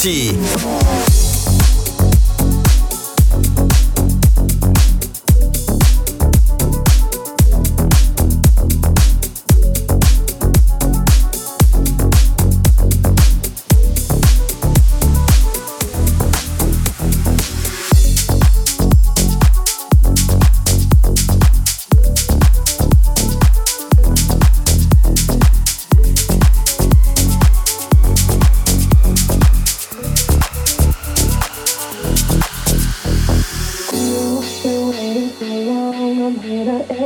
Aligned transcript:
Party. 0.00 0.79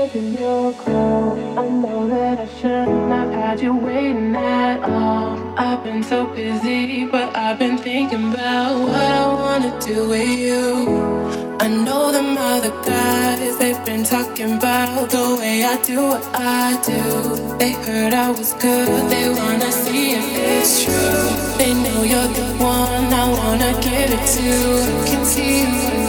taking 0.09 0.35
your 0.39 0.73
call. 0.75 1.33
I 1.59 1.67
know 1.69 2.07
that 2.09 2.39
I 2.39 2.49
should 2.61 2.89
not 3.13 3.33
had 3.33 3.61
you 3.61 3.75
waiting 3.75 4.37
at 4.37 4.83
all. 4.83 5.39
I've 5.57 5.83
been 5.83 6.03
so 6.03 6.27
busy, 6.27 7.07
but 7.07 7.35
I've 7.35 7.59
been 7.59 7.79
thinking 7.79 8.33
about 8.33 8.81
what 8.81 9.11
I 9.23 9.27
wanna 9.43 9.73
do 9.81 10.09
with 10.09 10.39
you. 10.47 10.65
I 11.59 11.69
know 11.69 12.12
them 12.12 12.37
other 12.37 12.75
guys, 12.83 13.56
they've 13.59 13.85
been 13.87 14.05
talking 14.05 14.53
about 14.59 15.09
the 15.09 15.27
way 15.41 15.65
I 15.65 15.77
do 15.83 15.99
what 16.12 16.25
I 16.35 16.79
do. 16.91 17.03
They 17.61 17.73
heard 17.85 18.12
I 18.12 18.29
was 18.31 18.53
good, 18.65 19.11
they 19.11 19.27
wanna 19.41 19.73
see 19.73 20.17
if 20.21 20.27
it's 20.53 20.85
true. 20.85 21.29
They 21.61 21.73
know 21.83 22.00
you're 22.12 22.33
the 22.41 22.49
one 22.77 23.07
I 23.23 23.27
wanna 23.39 23.73
give 23.87 24.11
it 24.17 24.25
to. 24.35 24.49
I 25.00 25.09
can 25.09 25.25
see 25.25 25.61
you. 25.62 26.04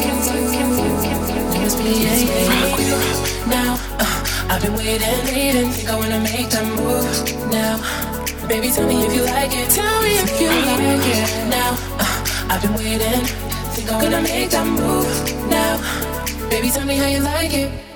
I've 4.49 4.61
been 4.61 4.73
waiting, 4.73 5.25
waiting, 5.25 5.69
think 5.71 5.89
I 5.89 5.95
wanna 5.95 6.19
make 6.19 6.49
the 6.49 6.63
move 6.77 7.51
now. 7.51 7.77
Baby, 8.47 8.69
tell 8.69 8.87
me 8.87 9.05
if 9.05 9.13
you 9.15 9.23
like 9.23 9.51
it. 9.51 9.69
Tell 9.71 10.01
me 10.01 10.19
if 10.19 10.39
you 10.39 10.49
like 10.49 11.07
it 11.15 11.49
now. 11.49 11.71
Uh, 11.97 12.53
I've 12.53 12.61
been 12.61 12.75
waiting, 12.75 13.25
think 13.73 13.91
I'm 13.91 14.01
gonna 14.01 14.21
make 14.21 14.51
that 14.51 14.67
move 14.67 15.09
now. 15.49 15.75
Baby, 16.49 16.69
tell 16.69 16.85
me 16.85 16.97
how 16.97 17.07
you 17.07 17.19
like 17.19 17.53
it. 17.53 17.94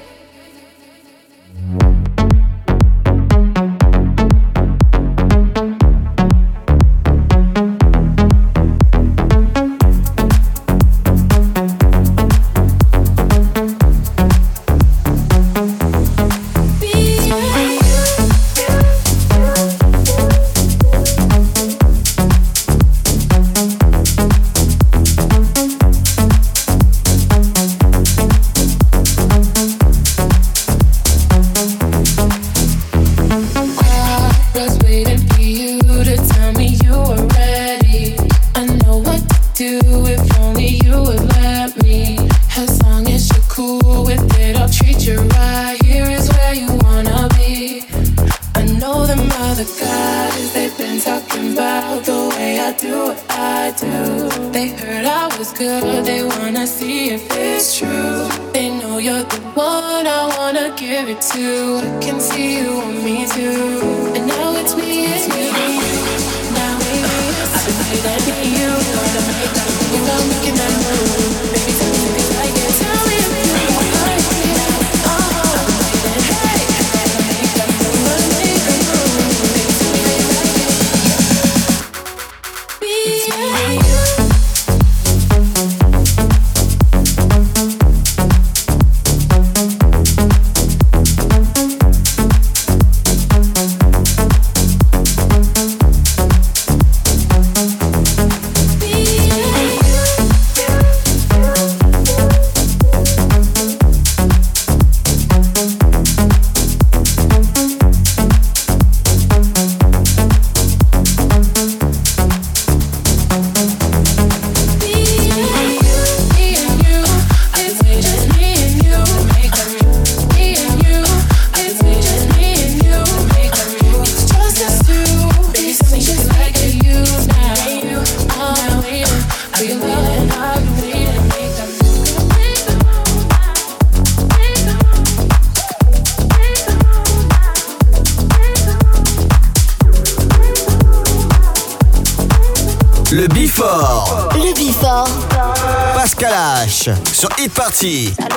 Sur 147.80 148.29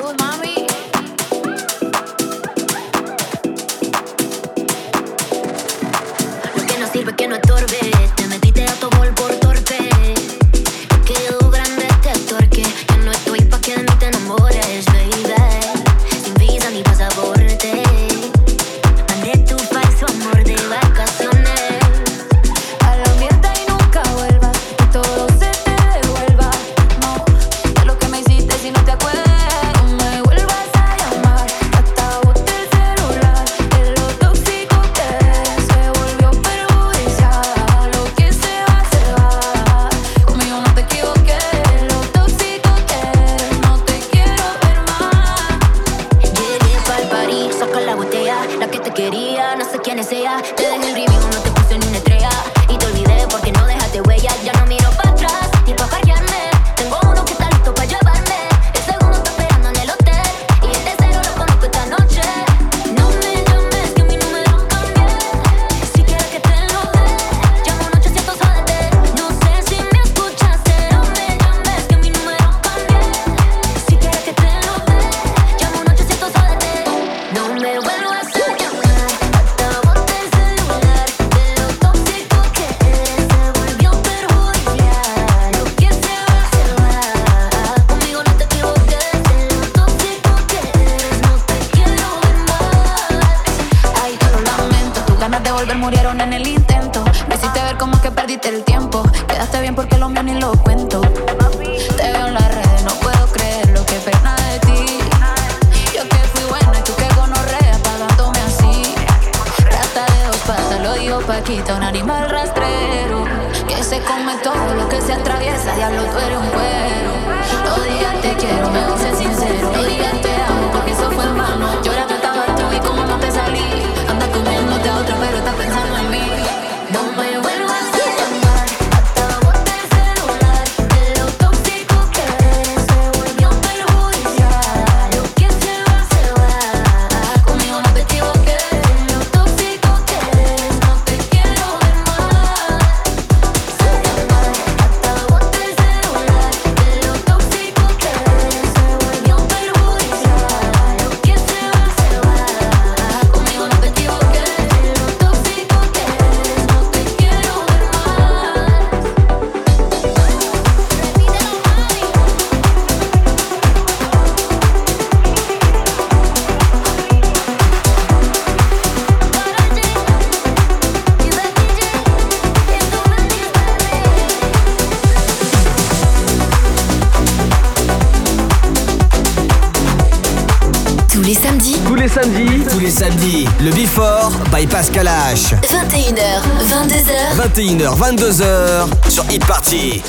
samedi, 183.12 183.48
le 183.60 183.70
Before 183.70 184.30
by 184.50 184.66
Pascal 184.66 185.06
H. 185.06 185.54
21h, 185.62 186.42
22h. 186.68 187.36
21h, 187.36 187.96
22h 187.96 189.10
sur 189.10 189.24
Hit 189.28 189.44
Party. 189.44 190.02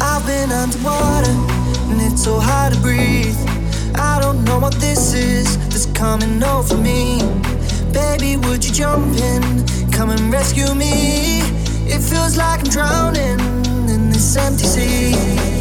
I've 0.00 0.24
been 0.26 0.50
underwater 0.52 1.30
and 1.90 2.00
it's 2.00 2.22
so 2.22 2.38
hard 2.38 2.74
to 2.74 2.80
breathe. 2.80 3.36
I 3.96 4.20
don't 4.20 4.44
know 4.44 4.58
what 4.58 4.74
this 4.80 5.14
is 5.14 5.56
that's 5.68 5.86
coming 5.86 6.42
over 6.42 6.76
me. 6.76 7.22
Baby, 7.92 8.36
would 8.36 8.64
you 8.64 8.72
jump 8.72 9.16
in? 9.16 9.64
Come 9.90 10.10
and 10.10 10.32
rescue 10.32 10.74
me. 10.74 11.40
It 11.86 12.00
feels 12.00 12.36
like 12.36 12.60
I'm 12.60 12.70
drowning 12.70 13.40
in 13.88 14.10
this 14.10 14.36
empty 14.36 14.64
sea. 14.64 15.53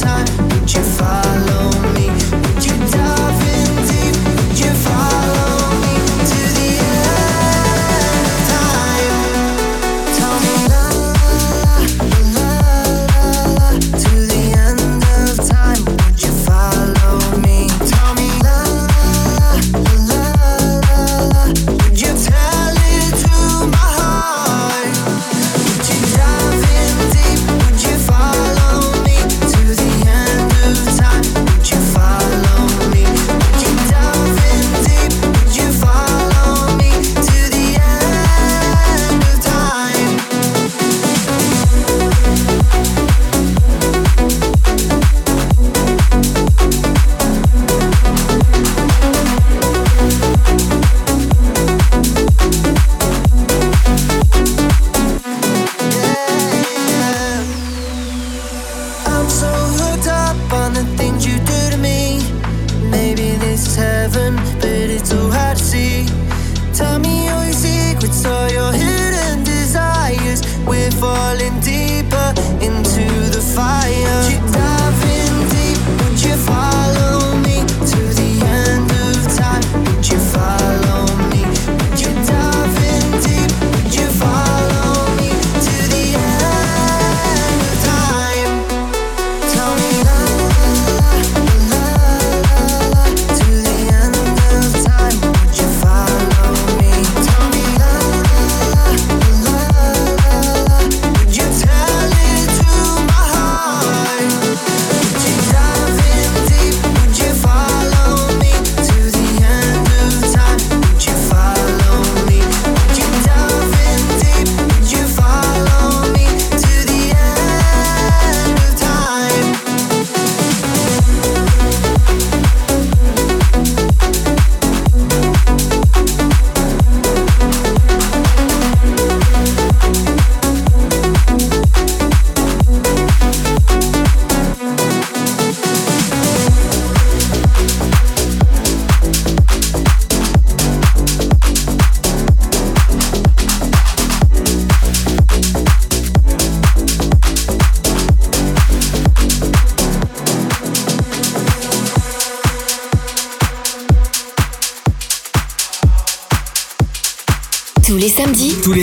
time, 0.00 0.48
would 0.48 0.72
you 0.72 0.82
find? 0.82 1.05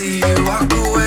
see 0.00 0.16
you 0.16 0.44
walk 0.46 0.72
away. 0.72 0.99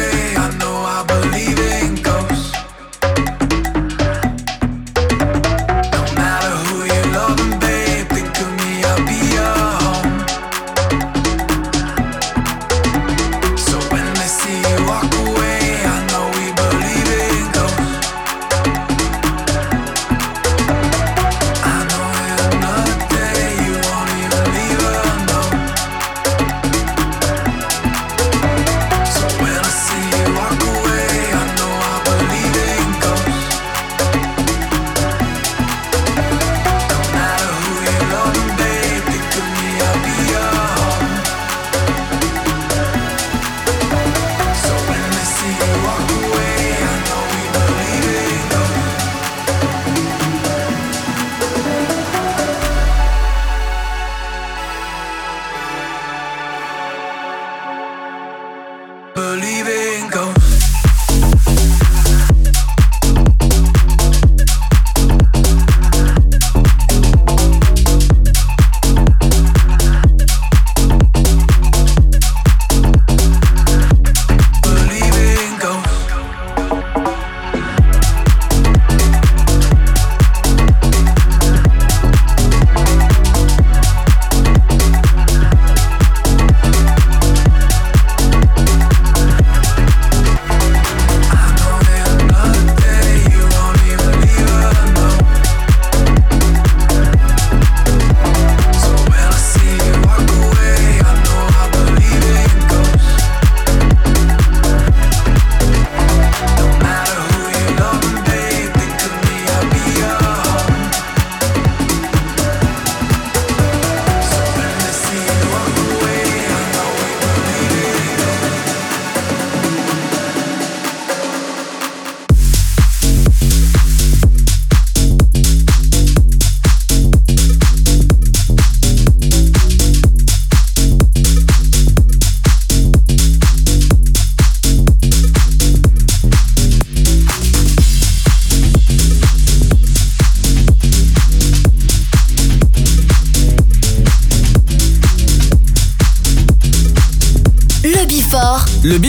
le 148.93 148.99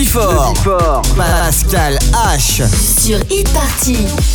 Pascal 1.15 1.99
H. 2.11 2.63
Sur 3.05 3.19
Hit 3.29 3.47
Party. 3.53 4.34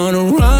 gonna 0.00 0.24
run. 0.24 0.59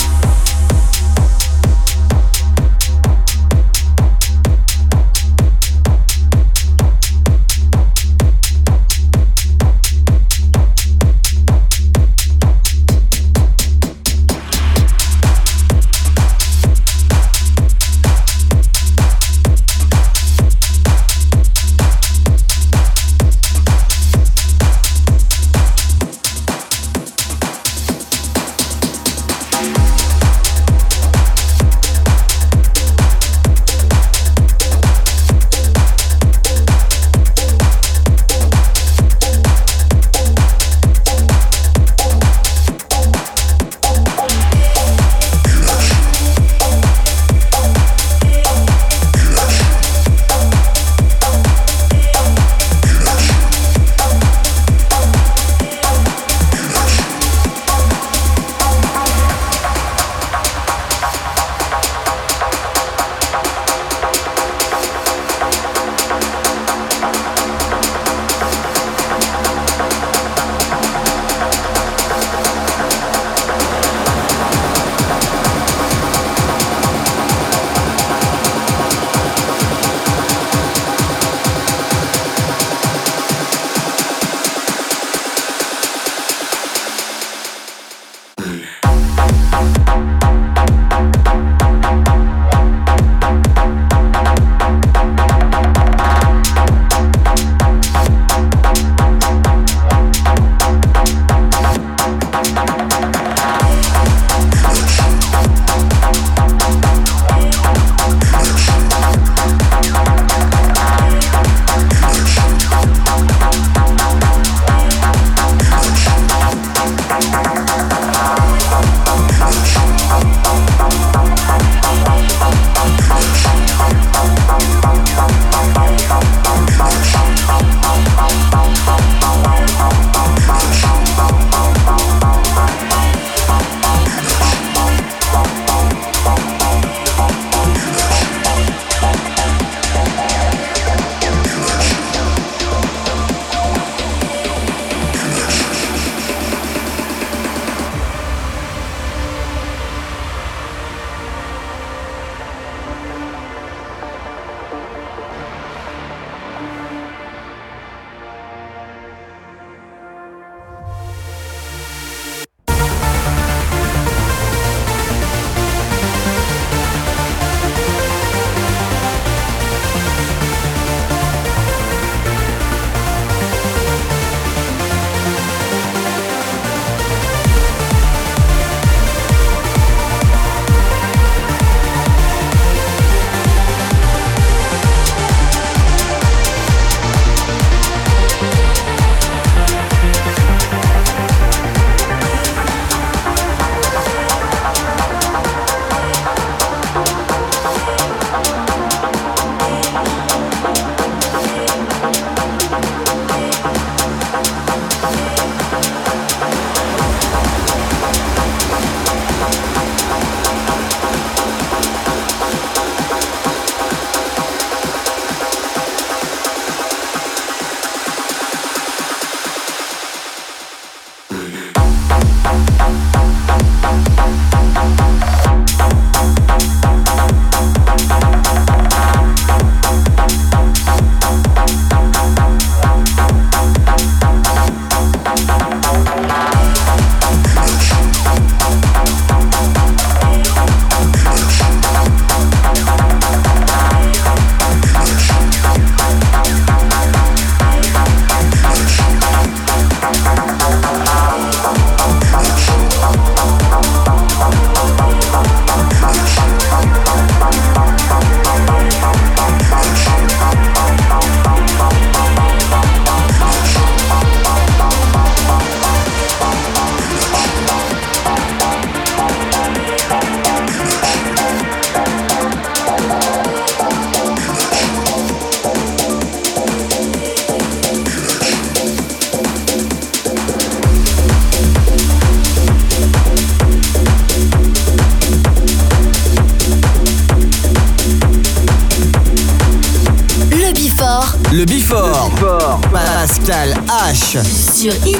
Sur 294.31 294.93
Hit 295.05 295.19